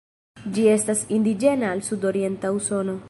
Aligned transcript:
Ĝi 0.55 0.63
estas 0.75 1.03
indiĝena 1.17 1.69
al 1.75 1.85
Sud-orienta 1.91 2.55
Usono. 2.63 2.99